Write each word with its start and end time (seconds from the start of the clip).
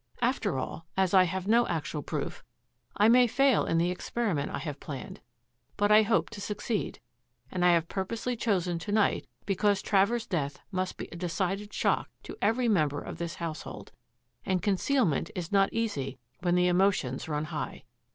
After 0.19 0.57
all, 0.57 0.87
as 0.97 1.13
I 1.13 1.25
have 1.25 1.47
no 1.47 1.67
actual 1.67 2.01
proof, 2.01 2.43
I 2.97 3.07
may 3.07 3.27
fail 3.27 3.67
in 3.67 3.77
the 3.77 3.91
experiment 3.91 4.49
I 4.51 4.57
have 4.57 4.79
planned, 4.79 5.21
but 5.77 5.91
I 5.91 6.01
hope 6.01 6.31
to 6.31 6.41
succeed, 6.41 6.99
and 7.51 7.63
I 7.63 7.73
have 7.73 7.87
purposely 7.87 8.35
chosen 8.35 8.79
to 8.79 8.91
night 8.91 9.27
because 9.45 9.79
Travers' 9.79 10.25
death 10.25 10.57
must 10.71 10.97
be 10.97 11.07
a 11.11 11.15
decided 11.15 11.71
shock 11.71 12.09
to 12.23 12.35
every 12.41 12.67
member 12.67 12.99
of 12.99 13.19
this 13.19 13.35
household, 13.35 13.91
and 14.43 14.63
conceal 14.63 15.05
ment 15.05 15.29
is 15.35 15.51
not 15.51 15.71
easy 15.71 16.17
when 16.39 16.55
the 16.55 16.67
emotions 16.67 17.29
run 17.29 17.45
high. 17.53 17.83